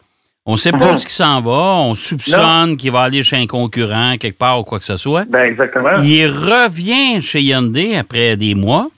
On 0.45 0.53
ne 0.53 0.57
sait 0.57 0.71
pas 0.71 0.85
Mhm. 0.89 0.95
où 0.95 0.97
ce 0.97 1.07
qui 1.07 1.13
s'en 1.13 1.39
va. 1.41 1.51
On 1.81 1.95
soupçonne 1.95 2.77
qu'il 2.77 2.91
va 2.91 3.01
aller 3.01 3.23
chez 3.23 3.37
un 3.37 3.45
concurrent 3.47 4.15
quelque 4.19 4.37
part 4.37 4.59
ou 4.59 4.63
quoi 4.63 4.79
que 4.79 4.85
ce 4.85 4.97
soit. 4.97 5.25
Ben, 5.29 5.43
exactement. 5.45 5.95
Il 6.03 6.27
revient 6.27 7.21
chez 7.21 7.41
Hyundai 7.41 7.95
après 7.97 8.37
des 8.37 8.53
mois. 8.55 8.89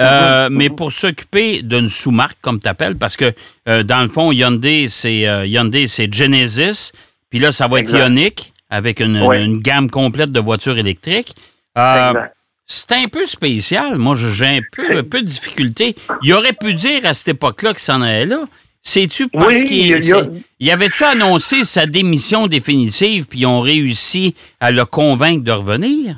Euh, 0.00 0.48
Mhm. 0.48 0.56
Mais 0.56 0.70
pour 0.70 0.92
s'occuper 0.92 1.62
d'une 1.62 1.88
sous-marque, 1.88 2.38
comme 2.40 2.58
tu 2.60 2.68
appelles, 2.68 2.96
parce 2.96 3.16
que 3.16 3.32
euh, 3.68 3.82
dans 3.82 4.00
le 4.02 4.08
fond, 4.08 4.32
Hyundai, 4.32 4.86
c'est 4.88 5.28
euh, 5.28 5.46
Hyundai, 5.46 5.86
c'est 5.88 6.12
Genesis. 6.12 6.92
Puis 7.30 7.38
là, 7.38 7.52
ça 7.52 7.66
va 7.66 7.80
être. 7.80 7.90
Ioniq 7.96 8.52
avec 8.70 9.00
une, 9.00 9.20
Oui. 9.22 9.44
une 9.44 9.58
gamme 9.58 9.90
complète 9.90 10.30
de 10.30 10.40
voitures 10.40 10.78
électriques. 10.78 11.34
C'est 12.72 12.92
un 12.92 13.08
peu 13.08 13.26
spécial. 13.26 13.96
Moi, 13.98 14.14
j'ai 14.16 14.46
un 14.46 14.60
peu, 14.72 14.98
un 14.98 15.02
peu 15.02 15.22
de 15.22 15.26
difficulté. 15.26 15.96
Il 16.22 16.32
aurait 16.34 16.52
pu 16.52 16.72
dire 16.72 17.04
à 17.04 17.14
cette 17.14 17.28
époque-là 17.28 17.70
qu'il 17.72 17.80
s'en 17.82 18.00
allait 18.00 18.26
là. 18.26 18.44
Sais-tu 18.82 19.28
parce 19.28 19.46
Oui, 19.58 19.66
qu'il 19.66 20.38
y 20.60 20.70
a- 20.70 20.72
avait-tu 20.72 21.04
annoncé 21.04 21.64
sa 21.64 21.84
démission 21.86 22.46
définitive 22.46 23.26
puis 23.28 23.40
ils 23.40 23.46
ont 23.46 23.60
réussi 23.60 24.34
à 24.60 24.70
le 24.70 24.86
convaincre 24.86 25.42
de 25.44 25.50
revenir? 25.52 26.16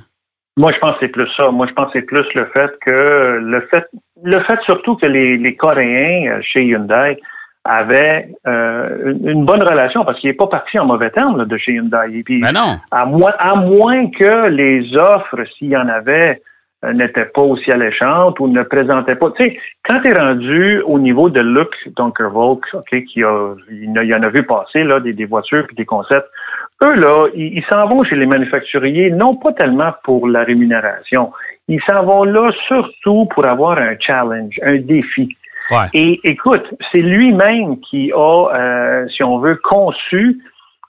Moi, 0.56 0.71
je 0.73 0.78
pense 0.80 0.92
que 0.92 0.99
c'est 1.00 1.09
plus 1.09 1.28
ça. 1.37 1.50
Moi, 1.50 1.66
je 1.66 1.73
pense 1.73 1.87
que 1.92 1.99
c'est 1.99 2.06
plus 2.06 2.26
le 2.35 2.44
fait 2.47 2.71
que 2.85 3.38
le 3.40 3.61
fait, 3.71 3.87
le 4.23 4.38
fait 4.40 4.59
surtout 4.64 4.97
que 4.97 5.06
les, 5.06 5.38
les 5.38 5.56
Coréens 5.56 6.30
euh, 6.32 6.40
chez 6.42 6.64
Hyundai 6.64 7.18
avaient 7.64 8.23
euh, 8.47 9.14
une, 9.25 9.44
bonne 9.47 9.62
relation 9.62 10.02
parce 10.04 10.18
qu'il 10.21 10.28
n'est 10.28 10.37
pas 10.37 10.49
parti 10.49 10.78
en 10.78 10.85
mauvais 10.87 11.11
termes 11.11 11.38
là, 11.38 11.44
de 11.44 11.56
chez 11.56 11.73
Hyundai. 11.73 12.06
Et 12.12 12.23
puis, 12.23 12.40
Ben 12.40 12.52
non. 12.52 12.76
à 12.90 13.06
moins, 13.06 13.30
à 13.38 13.54
moins 13.56 14.11
que 14.11 14.49
les 14.49 14.94
offres, 14.97 15.42
s'il 15.56 15.68
y 15.68 15.76
en 15.76 15.88
avait, 15.88 16.42
euh, 16.85 16.92
n'étaient 16.92 17.26
pas 17.32 17.42
aussi 17.42 17.71
alléchantes 17.71 18.40
ou 18.40 18.49
ne 18.49 18.62
présentaient 18.64 19.14
pas. 19.14 19.30
Tu 19.38 19.44
sais, 19.44 19.59
quand 19.88 20.00
tu 20.00 20.09
es 20.09 20.12
rendu 20.14 20.80
au 20.82 20.99
niveau 20.99 21.30
de 21.30 21.40
Luke 21.40 21.76
Dunkervolk, 21.97 22.66
OK, 22.75 23.04
qui 23.04 23.23
a, 23.23 23.54
il, 23.71 23.88
en 23.90 23.97
a- 23.97 24.04
il 24.04 24.14
en 24.14 24.23
a 24.23 24.28
vu 24.28 24.42
passer 24.42 24.82
là, 24.82 24.99
des, 24.99 25.12
des 25.12 25.25
voitures 25.25 25.64
et 25.71 25.75
des 25.76 25.85
concepts, 25.87 26.28
eux, 26.83 26.95
là, 26.95 27.27
ils 27.35 27.65
s'en 27.71 27.87
vont 27.89 28.03
chez 28.05 28.17
les 28.17 28.27
manufacturiers, 28.27 29.11
non 29.11 29.37
pas 29.37 29.53
tellement 29.53 29.93
pour 30.05 30.29
la 30.29 30.43
rémunération. 30.45 31.33
Ils 31.69 31.81
s'en 31.89 32.05
vont 32.05 32.25
là 32.25 32.51
surtout 32.69 33.27
pour 33.35 33.45
avoir 33.47 33.79
un 33.79 33.95
challenge, 34.01 34.55
un 34.62 34.77
défi. 34.79 35.37
Ouais. 35.71 35.87
Et 35.95 36.21
écoute, 36.25 36.65
c'est 36.91 36.99
lui-même 36.99 37.79
qui 37.89 38.12
a, 38.12 38.49
euh, 38.55 39.07
si 39.17 39.23
on 39.23 39.39
veut, 39.39 39.59
conçu 39.62 40.43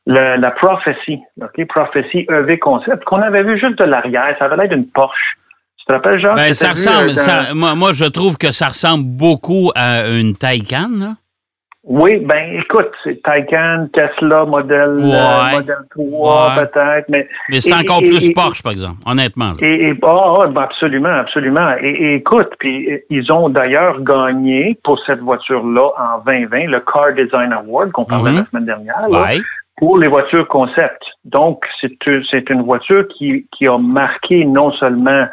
la 0.05 0.51
Prophecy, 0.51 1.19
OK? 1.41 1.67
Prophecy 1.67 2.25
EV 2.29 2.57
Concept, 2.59 3.03
qu'on 3.05 3.21
avait 3.21 3.43
vu 3.43 3.57
juste 3.59 3.79
de 3.79 3.85
l'arrière. 3.85 4.35
Ça 4.39 4.45
avait 4.45 4.57
l'air 4.57 4.69
d'une 4.69 4.87
Porsche. 4.87 5.37
Tu 5.77 5.85
te 5.85 5.93
rappelles, 5.93 6.19
Jacques? 6.19 6.35
Ben, 6.35 6.53
ça 6.53 6.69
vu, 6.69 6.87
euh, 7.03 7.07
dans- 7.09 7.15
ça- 7.15 7.53
moi, 7.53 7.75
moi, 7.75 7.91
je 7.93 8.05
trouve 8.05 8.37
que 8.37 8.51
ça 8.51 8.67
ressemble 8.67 9.03
beaucoup 9.05 9.71
à 9.75 10.09
une 10.09 10.33
Taycan. 10.33 10.87
là. 10.99 11.13
Oui, 11.85 12.19
ben 12.25 12.59
écoute, 12.61 12.91
c'est 13.03 13.21
Taycan, 13.23 13.87
Tesla, 13.91 14.45
modèle, 14.45 14.99
euh, 15.01 15.51
modèle 15.51 15.75
3, 15.89 16.47
Ouais. 16.55 16.65
peut-être, 16.65 17.09
mais... 17.09 17.27
Mais 17.49 17.59
c'est 17.59 17.73
encore 17.73 18.01
et- 18.01 18.05
plus 18.05 18.29
et- 18.29 18.33
Porsche, 18.33 18.63
par 18.63 18.71
exemple, 18.71 18.99
honnêtement. 19.05 19.47
là. 19.49 19.55
Et, 19.59 19.89
et- 19.89 19.93
ben 19.93 20.61
absolument, 20.61 21.09
absolument. 21.09 21.75
Et, 21.81 21.89
et 21.89 22.15
écoute, 22.15 22.51
puis 22.57 22.89
euh, 22.89 22.99
ils 23.09 23.29
ont 23.33 23.49
d'ailleurs 23.49 23.99
gagné 24.01 24.79
pour 24.85 24.97
cette 25.05 25.19
voiture-là 25.19 25.89
en 25.97 26.19
2020 26.25 26.67
le 26.67 26.79
Car 26.79 27.11
Design 27.17 27.51
Award 27.51 27.91
qu'on 27.91 28.05
parlait 28.05 28.31
Mhm. 28.31 28.37
la 28.37 28.45
semaine 28.45 28.65
dernière 28.65 29.09
là, 29.09 29.21
Ouais. 29.23 29.41
pour 29.75 29.97
les 29.97 30.07
voitures 30.07 30.47
concept. 30.47 31.01
Donc 31.25 31.65
c'est 31.81 31.97
une- 32.07 32.23
c'est 32.31 32.49
une 32.49 32.61
voiture 32.61 33.05
qui, 33.09 33.45
qui 33.51 33.67
a 33.67 33.77
marqué 33.77 34.45
non 34.45 34.71
seulement 34.73 35.25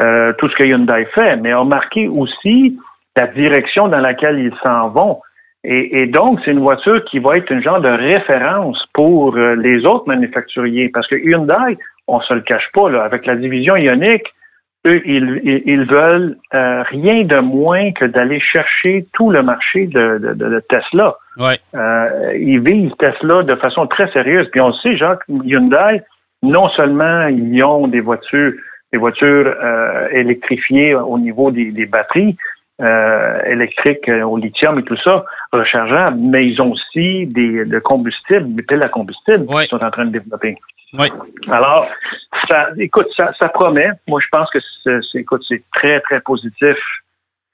euh, 0.00 0.28
tout 0.38 0.48
ce 0.48 0.54
que 0.54 0.62
Hyundai 0.62 1.06
fait, 1.14 1.36
mais 1.36 1.52
a 1.52 1.64
marqué 1.64 2.06
aussi 2.08 2.78
la 3.16 3.26
direction 3.26 3.88
dans 3.88 3.98
laquelle 3.98 4.38
ils 4.38 4.54
s'en 4.62 4.88
vont. 4.90 5.20
Et, 5.64 6.02
et 6.02 6.06
donc, 6.06 6.40
c'est 6.44 6.52
une 6.52 6.60
voiture 6.60 7.04
qui 7.06 7.18
va 7.18 7.36
être 7.36 7.50
une 7.50 7.62
genre 7.62 7.80
de 7.80 7.88
référence 7.88 8.82
pour 8.92 9.36
euh, 9.36 9.56
les 9.56 9.84
autres 9.84 10.06
manufacturiers. 10.06 10.88
Parce 10.88 11.06
que 11.08 11.16
Hyundai, 11.16 11.76
on 12.06 12.20
se 12.20 12.32
le 12.32 12.40
cache 12.42 12.68
pas, 12.72 12.88
là, 12.88 13.02
avec 13.02 13.26
la 13.26 13.34
division 13.34 13.76
Ioniq, 13.76 14.22
eux, 14.86 15.02
ils, 15.04 15.40
ils, 15.42 15.62
ils 15.66 15.84
veulent 15.84 16.36
euh, 16.54 16.82
rien 16.84 17.24
de 17.24 17.40
moins 17.40 17.90
que 17.92 18.04
d'aller 18.04 18.40
chercher 18.40 19.06
tout 19.12 19.30
le 19.30 19.42
marché 19.42 19.86
de, 19.86 20.18
de, 20.18 20.32
de- 20.34 20.62
Tesla. 20.68 21.16
Ouais. 21.36 21.58
Euh, 21.74 22.36
ils 22.38 22.60
visent 22.60 22.92
Tesla 22.98 23.42
de 23.42 23.56
façon 23.56 23.86
très 23.88 24.10
sérieuse. 24.12 24.48
Puis 24.52 24.60
on 24.60 24.72
sait, 24.74 24.96
Jacques, 24.96 25.24
Hyundai, 25.28 26.02
non 26.44 26.68
seulement 26.70 27.22
ils 27.28 27.64
ont 27.64 27.88
des 27.88 28.00
voitures, 28.00 28.52
des 28.92 28.98
voitures 28.98 29.52
euh, 29.60 30.08
électrifiées 30.12 30.94
au 30.94 31.18
niveau 31.18 31.50
des, 31.50 31.72
des 31.72 31.86
batteries 31.86 32.36
euh, 32.80 33.40
électriques 33.46 34.08
euh, 34.08 34.22
au 34.22 34.36
lithium 34.36 34.78
et 34.78 34.82
tout 34.84 34.96
ça, 35.02 35.24
rechargeables, 35.52 36.18
mais 36.18 36.46
ils 36.46 36.60
ont 36.62 36.72
aussi 36.72 37.26
des 37.26 37.64
de 37.64 37.78
combustibles, 37.80 38.54
des 38.54 38.62
piles 38.62 38.82
à 38.82 38.88
combustible 38.88 39.44
Ouais. 39.48 39.66
qu'ils 39.66 39.78
sont 39.78 39.84
en 39.84 39.90
train 39.90 40.06
de 40.06 40.12
développer. 40.12 40.56
Ouais. 40.98 41.10
Alors, 41.50 41.86
ça, 42.48 42.68
écoute, 42.78 43.08
ça, 43.16 43.32
ça 43.40 43.48
promet. 43.48 43.90
Moi, 44.06 44.20
je 44.22 44.28
pense 44.30 44.48
que 44.50 44.58
c'est, 44.84 45.18
écoute, 45.18 45.42
c'est 45.46 45.62
très, 45.74 45.98
très 46.00 46.20
positif 46.20 46.76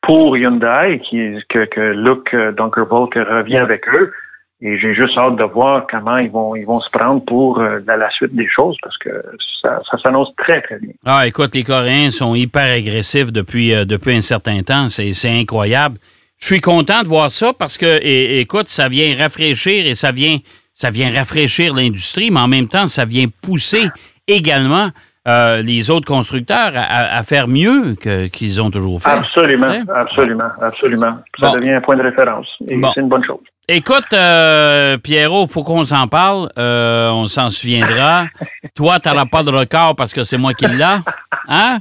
pour 0.03 0.37
Hyundai, 0.37 1.01
qui, 1.03 1.43
que, 1.49 1.65
que 1.65 1.81
Luke 1.81 2.35
euh, 2.35 2.53
Dunkervolk 2.53 3.15
revient 3.15 3.57
avec 3.59 3.89
eux. 3.89 4.13
Et 4.61 4.79
j'ai 4.79 4.95
juste 4.95 5.19
hâte 5.19 5.37
de 5.37 5.45
voir 5.45 5.87
comment 5.91 6.17
ils 6.17 6.31
vont, 6.31 6.55
ils 6.55 6.65
vont 6.65 6.81
se 6.81 6.89
prendre 6.89 7.25
pour 7.25 7.59
euh, 7.59 7.81
la, 7.87 8.11
suite 8.11 8.35
des 8.35 8.49
choses, 8.49 8.77
parce 8.83 8.97
que 8.99 9.11
ça, 9.61 9.81
ça 9.91 9.99
s'annonce 9.99 10.29
très, 10.39 10.63
très 10.63 10.79
bien. 10.79 10.93
Ah, 11.05 11.27
écoute, 11.27 11.55
les 11.55 11.65
Coréens 11.65 12.11
sont 12.11 12.35
hyper 12.35 12.73
agressifs 12.73 13.33
depuis, 13.33 13.75
euh, 13.75 13.85
depuis 13.85 14.15
un 14.15 14.21
certain 14.21 14.63
temps. 14.63 14.89
C'est 14.89 15.13
c'est 15.13 15.41
incroyable. 15.41 15.99
Je 16.39 16.47
suis 16.47 16.61
content 16.61 17.03
de 17.03 17.09
voir 17.09 17.31
ça 17.31 17.53
parce 17.53 17.77
que, 17.79 18.01
écoute, 18.03 18.69
ça 18.69 18.89
vient 18.89 19.17
rafraîchir 19.17 19.87
et 19.87 19.95
ça 19.95 20.13
vient, 20.13 20.39
ça 20.73 20.91
vient 20.91 21.11
rafraîchir 21.11 21.75
l'industrie, 21.75 22.31
mais 22.31 22.41
en 22.41 22.49
même 22.49 22.69
temps, 22.69 22.87
ça 22.87 23.05
vient 23.05 23.27
pousser 23.43 23.89
également 24.29 24.91
euh, 25.27 25.63
les 25.63 25.91
autres 25.91 26.07
constructeurs 26.07 26.73
à, 26.77 27.23
faire 27.23 27.49
mieux 27.49 27.95
que- 27.95 28.27
qu'ils 28.27 28.61
ont 28.61 28.71
toujours 28.71 29.01
fait. 29.01 29.11
Absolument, 29.11 29.67
Ouais. 29.69 29.81
absolument, 29.95 30.49
absolument. 30.61 31.19
Ça 31.41 31.49
Bon. 31.49 31.55
devient 31.55 31.73
un 31.73 31.81
point 31.81 31.97
de 31.97 32.03
référence. 32.03 32.47
Et 32.69 32.77
Bon. 32.77 32.91
c'est 32.95 33.01
une 33.01 33.09
bonne 33.09 33.25
chose. 33.25 33.39
Écoute, 33.67 34.13
euh, 34.13 34.99
Pierrot, 34.99 35.47
faut 35.47 35.63
qu'on 35.63 35.85
s'en 35.87 36.07
parle. 36.07 36.51
Euh, 36.59 37.09
on 37.11 37.27
s'en 37.29 37.49
souviendra. 37.49 38.27
toi, 38.77 39.01
tu 39.01 39.09
n'auras 39.09 39.25
pas 39.25 39.43
de 39.43 39.51
record 39.51 39.97
parce 39.97 40.13
que 40.13 40.23
c'est 40.25 40.37
moi 40.37 40.53
qui 40.53 40.67
l'ai. 40.67 40.85
Hein? 41.49 41.79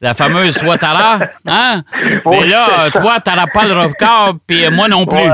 La 0.00 0.14
fameuse 0.14 0.58
toi, 0.58 0.76
t'auras. 0.76 1.20
Hein? 1.46 1.82
Mais 2.26 2.46
là, 2.48 2.90
toi, 2.90 3.18
tu 3.24 3.30
n'auras 3.30 3.46
pas 3.46 3.64
le 3.66 3.74
record, 3.74 4.34
puis 4.46 4.68
moi 4.72 4.88
non 4.88 5.06
plus. 5.06 5.18
Ouais. 5.18 5.30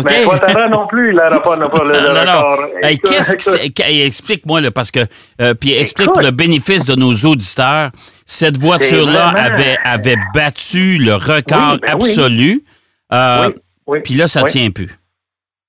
OK? 0.00 0.06
Mais 0.10 0.24
Ouattara 0.24 0.68
non 0.68 0.86
plus, 0.86 1.10
il 1.10 1.16
n'aura 1.16 1.42
pas, 1.42 1.56
n'a 1.56 1.68
pas 1.68 1.84
le, 1.84 1.92
non, 1.92 2.24
non. 2.24 2.38
record. 2.38 2.66
Hey, 2.82 2.98
que 2.98 3.82
hey, 3.82 4.02
Explique-moi, 4.02 4.60
là, 4.60 4.70
parce 4.70 4.90
que. 4.90 5.00
euh, 5.40 5.54
puis 5.54 5.72
explique 5.74 6.06
Écoute. 6.06 6.14
pour 6.14 6.22
le 6.22 6.30
bénéfice 6.30 6.84
de 6.84 6.94
nos 6.94 7.12
auditeurs. 7.12 7.90
Cette 8.26 8.56
voiture-là 8.56 9.32
vraiment- 9.32 9.54
avait, 9.54 9.76
avait 9.84 10.16
battu 10.34 10.98
le 10.98 11.14
record 11.14 11.72
Oui, 11.74 11.78
ben 11.82 11.94
oui. 12.00 12.08
absolu. 12.10 12.64
Euh, 13.12 13.50
oui. 13.86 13.98
Puis 14.04 14.14
là, 14.14 14.26
ça 14.26 14.42
Oui. 14.44 14.50
tient 14.50 14.70
plus. 14.70 14.88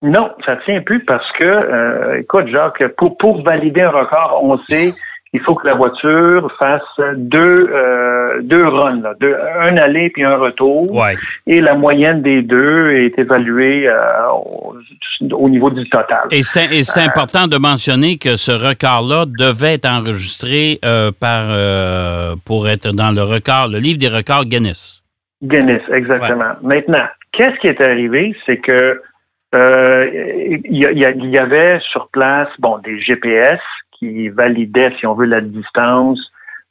Non, 0.01 0.29
ça 0.45 0.57
tient 0.65 0.81
plus 0.81 1.03
parce 1.05 1.25
que, 1.39 1.43
euh, 1.45 2.19
écoute, 2.19 2.47
Jacques, 2.51 2.83
pour, 2.97 3.17
pour 3.17 3.41
valider 3.43 3.81
un 3.81 3.89
record, 3.89 4.41
on 4.43 4.59
sait 4.69 4.93
il 5.33 5.41
faut 5.41 5.55
que 5.55 5.65
la 5.65 5.73
voiture 5.73 6.51
fasse 6.59 6.81
deux, 7.15 7.67
euh, 7.73 8.41
deux 8.43 8.67
runs, 8.67 9.01
là, 9.01 9.13
deux, 9.19 9.35
un 9.59 9.75
aller 9.77 10.11
puis 10.11 10.23
un 10.23 10.35
retour. 10.35 10.93
Ouais. 10.93 11.15
Et 11.47 11.59
la 11.59 11.73
moyenne 11.73 12.21
des 12.21 12.43
deux 12.43 12.91
est 12.91 13.17
évaluée 13.17 13.87
euh, 13.87 13.97
au, 14.31 14.75
au 15.31 15.49
niveau 15.49 15.71
du 15.71 15.89
total. 15.89 16.27
Et 16.31 16.43
c'est 16.43 16.83
c'est 16.83 17.01
important 17.01 17.47
de 17.47 17.57
mentionner 17.57 18.17
que 18.17 18.35
ce 18.35 18.51
record-là 18.51 19.25
devait 19.25 19.73
être 19.73 19.89
enregistré 19.89 20.77
euh, 20.85 21.11
par 21.11 21.45
euh, 21.49 22.35
pour 22.45 22.69
être 22.69 22.91
dans 22.91 23.11
le 23.11 23.23
record, 23.23 23.69
le 23.69 23.79
livre 23.79 23.97
des 23.97 24.09
records 24.09 24.45
Guinness. 24.45 25.01
Guinness, 25.41 25.81
exactement. 25.91 26.53
Maintenant, 26.61 27.07
qu'est-ce 27.31 27.59
qui 27.59 27.67
est 27.67 27.81
arrivé, 27.81 28.35
c'est 28.45 28.57
que 28.57 29.01
euh, 29.55 30.05
il 30.69 30.77
y, 30.77 30.85
il 30.91 31.25
y 31.25 31.29
y 31.29 31.37
avait 31.39 31.79
sur 31.91 32.07
place, 32.09 32.49
bon, 32.59 32.77
des 32.79 32.99
GPS 32.99 33.59
qui 34.03 34.29
validaient, 34.29 34.93
si 34.99 35.07
on 35.07 35.13
veut, 35.13 35.25
la 35.25 35.41
distance 35.41 36.19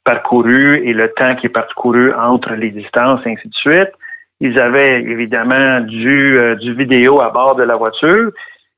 parcourue 0.03 0.81
et 0.83 0.93
le 0.93 1.11
temps 1.13 1.35
qui 1.35 1.47
est 1.47 1.49
parcouru 1.49 2.13
entre 2.13 2.53
les 2.53 2.71
distances, 2.71 3.21
et 3.25 3.31
ainsi 3.31 3.47
de 3.47 3.53
suite. 3.55 3.91
Ils 4.39 4.59
avaient 4.59 5.01
évidemment 5.01 5.79
du, 5.81 6.37
euh, 6.37 6.55
du 6.55 6.73
vidéo 6.73 7.21
à 7.21 7.29
bord 7.29 7.55
de 7.55 7.63
la 7.63 7.75
voiture. 7.75 8.31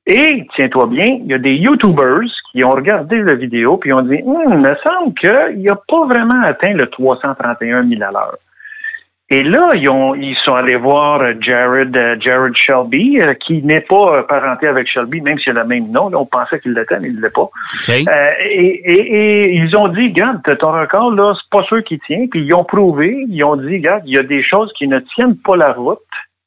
Et, 0.06 0.46
tiens-toi 0.56 0.86
bien, 0.88 1.18
il 1.24 1.28
y 1.28 1.34
a 1.34 1.40
des 1.40 1.56
YouTubers 1.56 2.30
qui 2.52 2.64
ont 2.64 2.72
regardé 2.72 3.18
la 3.24 3.34
vidéo 3.34 3.78
puis 3.78 3.92
ont 3.92 4.04
dit, 4.04 4.22
Hum, 4.24 4.44
il 4.48 4.58
me 4.60 4.76
semble 4.84 5.14
qu'il 5.16 5.64
n'a 5.64 5.76
pas 5.88 6.06
vraiment 6.06 6.44
atteint 6.44 6.74
le 6.74 6.86
331 6.86 7.88
000 7.88 8.04
à 8.04 8.12
l'heure. 8.12 8.38
Et 9.32 9.42
là, 9.42 9.70
ils, 9.74 9.90
ont, 9.90 10.14
ils 10.14 10.36
sont 10.46 10.54
allés 10.54 10.76
voir 10.76 11.20
euh, 11.22 11.34
Jared, 11.42 11.98
euh, 11.98 12.14
Jared 12.20 12.56
Shelby, 12.56 13.20
euh, 13.22 13.34
qui 13.34 13.64
n'est 13.64 13.82
pas 13.82 14.22
parenté 14.30 14.68
avec 14.68 14.88
Shelby, 14.88 15.20
même 15.22 15.40
s'il 15.40 15.58
a 15.58 15.62
le 15.62 15.68
même 15.68 15.90
nom. 15.92 16.10
Là, 16.10 16.20
on 16.20 16.28
pensait 16.28 16.60
qu'il 16.60 16.74
l'était, 16.74 17.00
mais 17.00 17.08
il 17.08 17.16
ne 17.16 17.22
l'est 17.22 17.34
pas. 17.34 17.50
Euh, 18.08 18.28
et, 18.52 18.94
et- 18.94 19.46
et 19.46 19.54
ils 19.56 19.76
ont 19.78 19.88
dit, 19.88 20.10
regarde, 20.10 20.42
ton 20.60 20.72
record, 20.72 21.12
là, 21.16 21.34
c'est 21.36 21.50
pas 21.50 21.64
sûr 21.66 21.84
qu'il 21.84 22.00
tient. 22.02 22.28
Puis 22.30 22.42
ils 22.46 22.54
ont 22.54 22.64
prouvé, 22.64 23.26
ils 23.28 23.44
ont 23.44 23.56
dit, 23.56 23.78
regarde, 23.78 24.04
il 24.06 24.14
y 24.14 24.20
a 24.20 24.24
des 24.24 24.44
choses 24.44 24.72
qui 24.78 24.88
ne 24.88 25.00
tiennent 25.00 25.38
pas 25.38 25.56
la 25.56 25.72
route, 25.74 25.98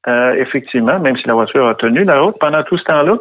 euh, 0.06 0.34
effectivement, 0.34 0.98
même 1.00 1.16
si 1.16 1.26
la 1.26 1.34
voiture 1.34 1.66
a 1.66 1.74
tenu 1.74 2.04
la 2.04 2.20
route 2.20 2.36
pendant 2.38 2.62
tout 2.62 2.78
ce 2.78 2.84
temps-là. 2.84 3.16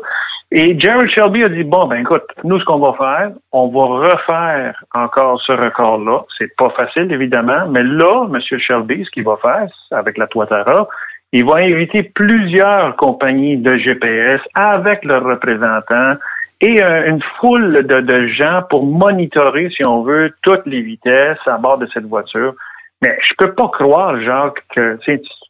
Et 0.52 0.80
Gerald 0.80 1.10
Shelby 1.10 1.44
a 1.44 1.50
dit, 1.50 1.64
bon, 1.64 1.88
ben 1.88 1.98
écoute, 2.02 2.24
nous, 2.44 2.60
ce 2.60 2.66
qu'on 2.66 2.80
va 2.80 2.94
faire, 2.94 3.32
on 3.52 3.68
va 3.68 4.10
refaire 4.10 4.84
encore 4.94 5.42
ce 5.42 5.52
record-là. 5.52 6.22
C'est 6.38 6.56
pas 6.56 6.70
facile, 6.70 7.12
évidemment, 7.12 7.68
mais 7.70 7.84
là, 7.84 8.28
M. 8.34 8.40
Shelby, 8.60 9.04
ce 9.04 9.12
qu'il 9.12 9.26
va 9.26 9.38
faire 9.42 9.68
avec 9.92 10.18
la 10.18 10.28
Toitara, 10.28 10.88
il 11.34 11.44
va 11.46 11.58
inviter 11.58 12.04
plusieurs 12.04 12.96
compagnies 12.96 13.58
de 13.58 13.76
GPS 13.78 14.40
avec 14.56 15.04
leurs 15.04 15.24
représentants 15.24 16.16
et 16.62 16.82
euh, 16.82 17.10
une 17.10 17.22
foule 17.40 17.86
de, 17.86 18.00
de, 18.00 18.28
gens 18.28 18.62
pour 18.70 18.86
monitorer, 18.86 19.70
si 19.76 19.84
on 19.84 20.04
veut, 20.04 20.34
toutes 20.42 20.66
les 20.66 20.82
vitesses 20.82 21.38
à 21.46 21.58
bord 21.58 21.78
de 21.78 21.88
cette 21.94 22.06
voiture. 22.06 22.54
Mais 23.02 23.16
je 23.22 23.34
peux 23.38 23.54
pas 23.54 23.68
croire, 23.68 24.20
Jacques, 24.22 24.64
que 24.74 24.98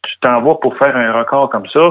tu 0.08 0.18
t'en 0.20 0.42
vas 0.42 0.54
pour 0.56 0.76
faire 0.78 0.96
un 0.96 1.12
record 1.12 1.50
comme 1.50 1.66
ça 1.72 1.90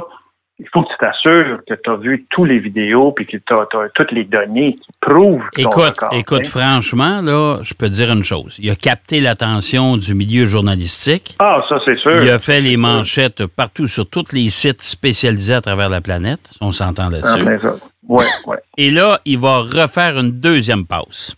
il 0.60 0.68
faut 0.74 0.82
que 0.82 0.88
tu 0.88 0.98
t'assures 1.00 1.60
que 1.68 1.74
tu 1.76 1.90
as 1.90 1.96
vu 1.98 2.26
tous 2.32 2.44
les 2.44 2.58
vidéos 2.58 3.12
puis 3.12 3.28
que 3.28 3.38
tu 3.38 3.54
as, 3.54 3.90
toutes 3.94 4.12
les 4.12 4.24
données 4.24 4.74
qui 4.74 4.90
prouvent 5.00 5.44
que 5.54 5.62
Écoute, 5.62 6.00
écoute, 6.12 6.48
franchement, 6.48 7.22
là, 7.22 7.60
je 7.62 7.74
peux 7.76 7.88
te 7.88 7.94
dire 7.94 8.12
une 8.12 8.24
chose. 8.24 8.58
Il 8.60 8.70
a 8.72 8.76
capté 8.76 9.20
l'attention 9.20 9.98
du 9.98 10.16
milieu 10.16 10.46
journalistique. 10.46 11.36
Ah, 11.38 11.64
ça, 11.70 11.80
c'est 11.86 11.98
sûr. 12.00 12.24
Il 12.24 12.30
a 12.30 12.40
fait 12.40 12.62
les 12.62 12.76
manchettes 12.76 13.46
partout 13.46 13.88
sur 13.88 14.10
tous 14.10 14.34
les 14.34 14.50
sites 14.50 14.82
spécialisés 14.82 15.54
à 15.54 15.62
travers 15.62 15.90
la 15.90 16.02
planète. 16.02 16.52
On 16.60 16.72
s'entend 16.72 17.10
là-dessus. 17.10 17.46
Ah, 17.64 17.70
ouais, 18.08 18.26
ouais. 18.48 18.58
Et 18.78 18.90
là, 18.90 19.20
il 19.26 19.38
va 19.38 19.60
refaire 19.60 20.18
une 20.18 20.32
deuxième 20.32 20.86
pause. 20.88 21.36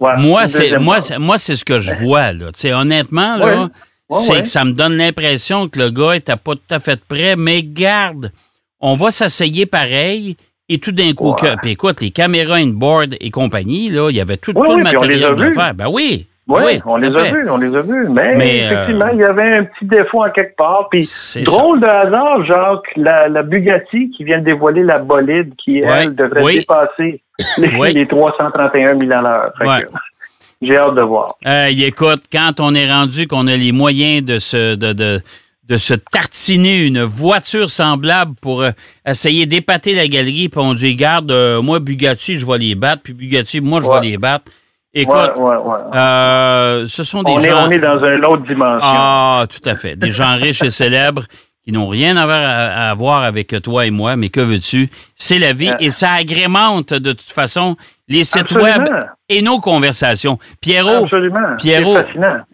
moi, 0.00 0.48
c'est 0.48 0.76
moi, 0.80 0.98
moi, 1.20 1.38
c'est 1.38 1.54
ce 1.54 1.64
que 1.64 1.78
je 1.78 1.94
vois 2.02 2.32
là. 2.32 2.46
honnêtement 2.74 3.36
là, 3.36 3.68
c'est 4.10 4.40
que 4.40 4.48
ça 4.48 4.64
me 4.64 4.72
donne 4.72 4.96
l'impression 4.96 5.68
que 5.68 5.78
le 5.78 5.90
gars 5.90 6.16
était 6.16 6.36
pas 6.36 6.54
tout 6.54 6.74
à 6.74 6.78
fait 6.78 7.00
prêt, 7.04 7.34
mais 7.36 7.62
garde, 7.62 8.30
on 8.80 8.94
va 8.94 9.10
s'asseyer 9.10 9.66
pareil. 9.66 10.36
Et 10.68 10.78
tout 10.78 10.90
d'un 10.90 11.12
coup, 11.12 11.34
écoute, 11.64 12.00
les 12.00 12.10
caméras 12.10 12.56
inboard 12.56 13.14
et 13.20 13.30
compagnie, 13.30 13.88
là, 13.88 14.10
il 14.10 14.16
y 14.16 14.20
avait 14.20 14.36
tout, 14.36 14.52
le 14.52 14.82
matériel 14.82 15.34
de 15.36 15.50
faire. 15.50 15.74
Ben 15.74 15.86
oui. 15.88 16.26
Oui, 16.48 16.80
on 16.86 16.96
les 16.96 17.16
a 17.16 17.22
vus, 17.24 17.48
on 17.50 17.56
les 17.56 17.74
a 17.74 17.82
vus. 17.82 18.08
Mais, 18.08 18.36
euh, 18.36 18.66
effectivement, 18.66 19.08
il 19.12 19.18
y 19.18 19.24
avait 19.24 19.56
un 19.56 19.64
petit 19.64 19.84
défaut 19.84 20.24
en 20.24 20.30
quelque 20.30 20.54
part. 20.54 20.88
Puis 20.90 21.08
drôle 21.44 21.80
de 21.80 21.86
hasard, 21.86 22.44
Jacques, 22.46 22.92
la, 22.96 23.28
la, 23.28 23.42
Bugatti 23.42 24.10
qui 24.10 24.22
vient 24.22 24.38
de 24.38 24.44
dévoiler 24.44 24.84
la 24.84 24.98
bolide 24.98 25.54
qui, 25.56 25.80
elle, 25.80 26.14
devrait 26.14 26.54
dépasser 26.54 27.20
les, 27.58 28.06
331 28.06 28.96
000 28.96 29.12
à 29.12 29.22
l'heure. 29.22 29.52
J'ai 30.62 30.76
hâte 30.76 30.94
de 30.94 31.02
voir. 31.02 31.36
Euh, 31.46 31.66
écoute, 31.66 32.22
quand 32.32 32.60
on 32.60 32.74
est 32.74 32.90
rendu 32.90 33.26
qu'on 33.26 33.46
a 33.46 33.56
les 33.56 33.72
moyens 33.72 34.24
de 34.24 34.38
se 34.38 34.74
de, 34.74 34.92
de, 34.92 35.20
de 35.64 35.78
se 35.78 35.94
tartiner 35.94 36.86
une 36.86 37.02
voiture 37.02 37.70
semblable 37.70 38.34
pour 38.40 38.62
euh, 38.62 38.70
essayer 39.06 39.46
d'épater 39.46 39.94
la 39.94 40.06
galerie, 40.06 40.48
puis 40.48 40.60
on 40.60 40.74
dit, 40.74 40.94
garde, 40.94 41.30
euh, 41.30 41.60
moi, 41.60 41.80
Bugatti, 41.80 42.38
je 42.38 42.46
vais 42.46 42.58
les 42.58 42.74
battre, 42.74 43.02
puis 43.02 43.12
Bugatti, 43.12 43.60
moi, 43.60 43.80
je 43.82 43.88
vais 43.88 44.08
les 44.08 44.18
battre. 44.18 44.50
Écoute, 44.94 45.32
euh, 45.94 46.86
ce 46.86 47.04
sont 47.04 47.22
des 47.22 47.32
on 47.32 47.40
gens... 47.40 47.46
Est, 47.48 47.68
on 47.68 47.70
est 47.70 47.78
dans 47.78 48.02
une 48.02 48.24
autre 48.24 48.46
dimension. 48.46 48.80
Ah, 48.82 49.44
tout 49.50 49.68
à 49.68 49.74
fait. 49.74 49.94
Des 49.94 50.10
gens 50.10 50.36
riches 50.36 50.62
et 50.62 50.70
célèbres 50.70 51.24
qui 51.66 51.72
n'ont 51.72 51.88
rien 51.88 52.16
à, 52.16 52.94
voir 52.94 53.24
avec 53.24 53.60
toi 53.60 53.86
et 53.86 53.90
moi, 53.90 54.14
mais 54.14 54.28
que 54.28 54.40
veux-tu? 54.40 54.88
C'est 55.16 55.40
la 55.40 55.52
vie 55.52 55.72
et 55.80 55.90
ça 55.90 56.12
agrémente 56.12 56.94
de 56.94 57.10
toute 57.10 57.28
façon 57.28 57.76
les 58.06 58.22
sites 58.22 58.52
web 58.52 58.84
et 59.28 59.42
nos 59.42 59.58
conversations. 59.58 60.38
Pierrot, 60.60 61.04
Absolument. 61.04 61.56
Pierrot, 61.58 61.98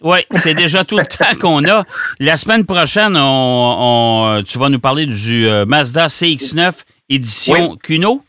oui, 0.01 0.19
c'est 0.31 0.55
déjà 0.55 0.85
tout 0.85 0.97
le 0.97 1.05
temps 1.19 1.39
qu'on 1.39 1.63
a. 1.69 1.85
La 2.21 2.39
semaine 2.39 2.65
prochaine, 2.65 3.15
on, 3.19 4.43
tu 4.47 4.57
vas 4.57 4.71
nous 4.71 4.81
parler 4.81 5.05
du 5.05 5.47
euh, 5.47 5.67
Mazda 5.67 6.07
CX-9 6.07 6.73
édition 7.11 7.77
Cuno. 7.83 8.23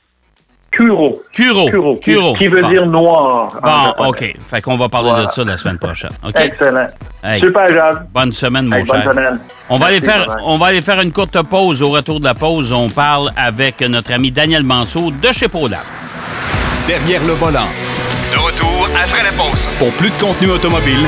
Kuro. 0.75 1.21
Kuro. 1.31 1.69
Kuro. 1.99 2.33
Qui, 2.35 2.47
veut 2.47 2.61
dire 2.63 2.85
noir. 2.85 3.59
Bon, 3.61 4.07
OK. 4.07 4.35
Fait 4.39 4.61
qu'on 4.61 4.75
va 4.75 4.89
parler 4.89 5.25
de 5.25 5.29
ça 5.29 5.43
la 5.43 5.55
semaine 5.55 5.77
prochaine. 5.77 6.11
Excellent. 6.35 6.87
Super, 7.39 7.67
Jacques. 7.67 8.07
Bonne 8.11 8.31
semaine, 8.31 8.65
mon 8.65 8.83
cher. 8.83 9.03
Bonne 9.03 9.13
semaine. 9.13 9.39
On 9.69 9.77
va, 9.77 9.87
aller 9.87 10.01
faire, 10.01 10.35
on 10.43 10.57
va 10.57 10.67
aller 10.67 10.81
faire 10.81 10.99
une 11.01 11.11
courte 11.11 11.41
pause. 11.43 11.81
Au 11.83 11.89
retour 11.89 12.19
de 12.19 12.25
la 12.25 12.33
pause, 12.33 12.71
on 12.71 12.89
parle 12.89 13.31
avec 13.35 13.81
notre 13.81 14.13
ami 14.13 14.31
Daniel 14.31 14.63
Manceau 14.63 15.11
de 15.11 15.31
chez 15.31 15.47
Paula. 15.47 15.81
Derrière 16.87 17.21
le 17.25 17.33
volant. 17.33 17.67
De 18.31 18.37
retour 18.39 18.87
après 18.87 19.23
la 19.23 19.31
pause. 19.31 19.67
Pour 19.77 19.91
plus 19.91 20.09
de 20.09 20.21
contenu 20.21 20.49
automobile, 20.49 21.05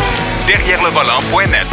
derrière 0.47 0.81
le 0.83 0.89
volant.net. 0.89 1.67